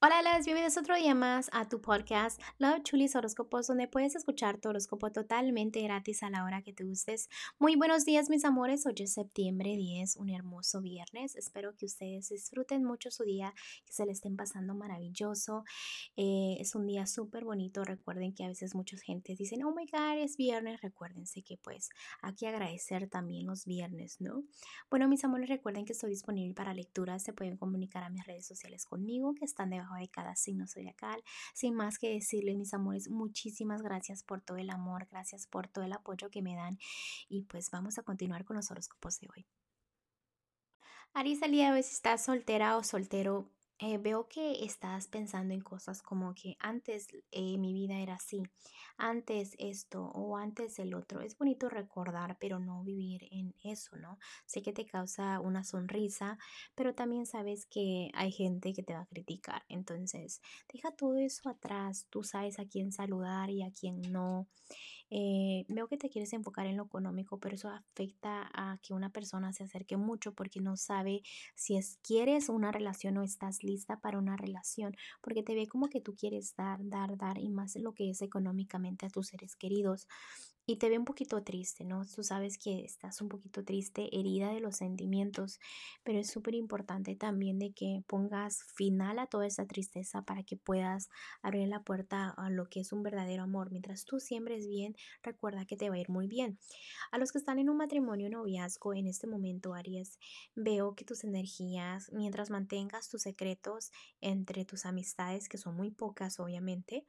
[0.00, 4.60] Hola, las bienvenidos otro día más a tu podcast Love Chulis Horóscopos, donde puedes escuchar
[4.60, 7.28] tu horóscopo totalmente gratis a la hora que te gustes.
[7.58, 8.86] Muy buenos días, mis amores.
[8.86, 11.34] Hoy es septiembre 10, un hermoso viernes.
[11.34, 13.52] Espero que ustedes disfruten mucho su día,
[13.84, 15.64] que se le estén pasando maravilloso.
[16.16, 17.82] Eh, es un día súper bonito.
[17.82, 20.80] Recuerden que a veces muchas gentes dicen, oh my god, es viernes.
[20.80, 21.88] Recuérdense que, pues,
[22.22, 24.44] hay que agradecer también los viernes, ¿no?
[24.90, 27.24] Bueno, mis amores, recuerden que estoy disponible para lecturas.
[27.24, 31.22] Se pueden comunicar a mis redes sociales conmigo, que están debajo de cada signo zodiacal.
[31.54, 35.84] Sin más que decirles, mis amores, muchísimas gracias por todo el amor, gracias por todo
[35.84, 36.78] el apoyo que me dan
[37.28, 39.46] y pues vamos a continuar con los horóscopos de hoy.
[41.14, 46.02] Aries, el día si estás soltera o soltero, eh, veo que estás pensando en cosas
[46.02, 48.42] como que antes eh, mi vida era así,
[48.96, 51.20] antes esto o antes el otro.
[51.20, 54.18] Es bonito recordar, pero no vivir en eso, ¿no?
[54.46, 56.38] Sé que te causa una sonrisa,
[56.74, 59.62] pero también sabes que hay gente que te va a criticar.
[59.68, 60.40] Entonces,
[60.72, 62.06] deja todo eso atrás.
[62.10, 64.48] Tú sabes a quién saludar y a quién no.
[65.10, 69.10] Eh, veo que te quieres enfocar en lo económico, pero eso afecta a que una
[69.10, 71.22] persona se acerque mucho porque no sabe
[71.54, 75.88] si es quieres una relación o estás lista para una relación, porque te ve como
[75.88, 79.56] que tú quieres dar, dar, dar y más lo que es económicamente a tus seres
[79.56, 80.06] queridos
[80.68, 82.04] y te ve un poquito triste, ¿no?
[82.04, 85.60] Tú sabes que estás un poquito triste, herida de los sentimientos,
[86.04, 90.58] pero es súper importante también de que pongas final a toda esa tristeza para que
[90.58, 91.08] puedas
[91.40, 93.70] abrir la puerta a lo que es un verdadero amor.
[93.70, 96.58] Mientras tú siembres bien, recuerda que te va a ir muy bien.
[97.12, 100.18] A los que están en un matrimonio noviazgo en este momento, Aries,
[100.54, 106.38] veo que tus energías, mientras mantengas tus secretos entre tus amistades, que son muy pocas
[106.38, 107.06] obviamente,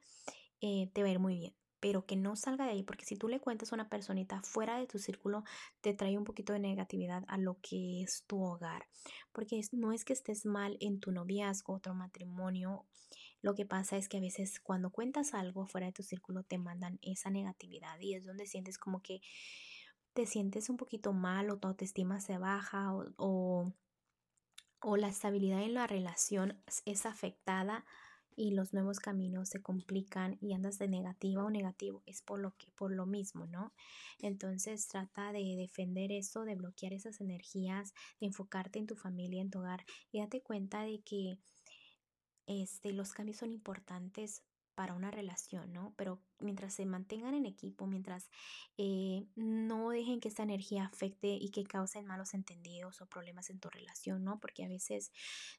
[0.62, 3.16] eh, te va a ir muy bien pero que no salga de ahí, porque si
[3.16, 5.44] tú le cuentas a una personita fuera de tu círculo,
[5.80, 8.86] te trae un poquito de negatividad a lo que es tu hogar,
[9.32, 12.86] porque no es que estés mal en tu noviazgo, otro matrimonio,
[13.42, 16.58] lo que pasa es que a veces cuando cuentas algo fuera de tu círculo te
[16.58, 19.22] mandan esa negatividad y es donde sientes como que
[20.12, 23.72] te sientes un poquito mal o tu autoestima se baja o, o,
[24.80, 27.86] o la estabilidad en la relación es afectada
[28.40, 32.56] y los nuevos caminos se complican y andas de negativa o negativo, es por lo
[32.56, 33.74] que por lo mismo, ¿no?
[34.18, 39.50] Entonces trata de defender eso, de bloquear esas energías, de enfocarte en tu familia, en
[39.50, 41.36] tu hogar y date cuenta de que
[42.46, 44.42] este los cambios son importantes
[44.74, 45.92] para una relación, ¿no?
[45.96, 48.30] Pero mientras se mantengan en equipo, mientras
[48.78, 53.60] eh, no dejen que esta energía afecte y que causen malos entendidos o problemas en
[53.60, 54.40] tu relación, ¿no?
[54.40, 55.12] Porque a veces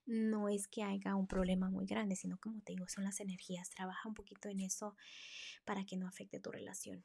[0.06, 3.70] no es que haya un problema muy grande, sino como te digo, son las energías.
[3.70, 4.96] Trabaja un poquito en eso
[5.66, 7.04] para que no afecte tu relación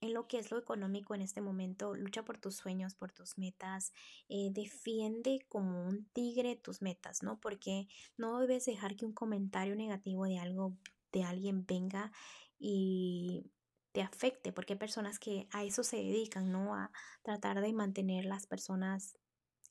[0.00, 3.36] en lo que es lo económico en este momento, lucha por tus sueños, por tus
[3.36, 3.92] metas,
[4.28, 7.38] eh, defiende como un tigre tus metas, ¿no?
[7.38, 10.74] Porque no debes dejar que un comentario negativo de algo
[11.12, 12.12] de alguien venga
[12.58, 13.50] y
[13.92, 16.74] te afecte, porque hay personas que a eso se dedican, ¿no?
[16.74, 19.18] A tratar de mantener las personas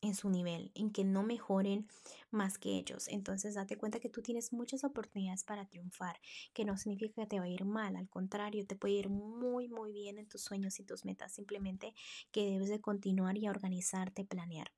[0.01, 1.87] en su nivel, en que no mejoren
[2.31, 3.07] más que ellos.
[3.09, 6.19] Entonces date cuenta que tú tienes muchas oportunidades para triunfar,
[6.53, 9.67] que no significa que te va a ir mal, al contrario, te puede ir muy,
[9.67, 11.93] muy bien en tus sueños y tus metas, simplemente
[12.31, 14.71] que debes de continuar y organizarte, planear.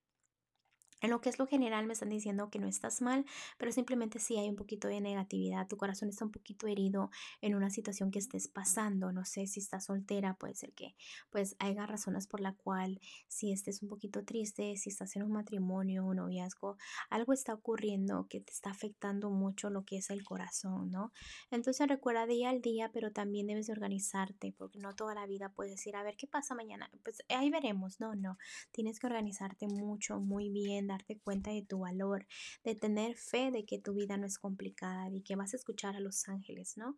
[1.01, 3.25] En lo que es lo general me están diciendo que no estás mal,
[3.57, 7.09] pero simplemente si hay un poquito de negatividad, tu corazón está un poquito herido
[7.41, 10.95] en una situación que estés pasando, no sé si estás soltera, puede ser que
[11.31, 15.31] pues haya razones por la cual si estés un poquito triste, si estás en un
[15.31, 16.77] matrimonio, un noviazgo,
[17.09, 21.11] algo está ocurriendo que te está afectando mucho lo que es el corazón, ¿no?
[21.49, 25.49] Entonces recuerda día al día, pero también debes de organizarte, porque no toda la vida
[25.49, 28.37] puedes decir, a ver qué pasa mañana, pues ahí veremos, no, no,
[28.71, 32.27] tienes que organizarte mucho, muy bien darte cuenta de tu valor,
[32.63, 35.95] de tener fe de que tu vida no es complicada y que vas a escuchar
[35.95, 36.95] a los ángeles, ¿no?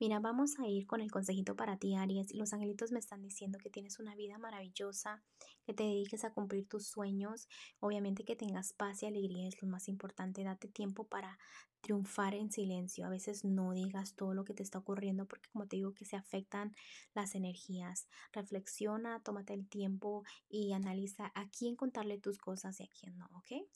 [0.00, 2.34] Mira, vamos a ir con el consejito para ti, Aries.
[2.34, 5.22] Los angelitos me están diciendo que tienes una vida maravillosa,
[5.64, 7.48] que te dediques a cumplir tus sueños.
[7.78, 10.42] Obviamente que tengas paz y alegría es lo más importante.
[10.42, 11.38] Date tiempo para
[11.80, 13.06] triunfar en silencio.
[13.06, 16.04] A veces no digas todo lo que te está ocurriendo porque como te digo que
[16.04, 16.74] se afectan
[17.14, 18.08] las energías.
[18.32, 23.26] Reflexiona, tómate el tiempo y analiza a quién contarle tus cosas y a quién no,
[23.36, 23.68] ¿ok?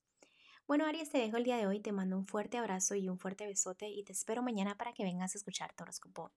[0.68, 3.18] Bueno, Aries, te dejo el día de hoy, te mando un fuerte abrazo y un
[3.18, 6.30] fuerte besote y te espero mañana para que vengas a escuchar tu.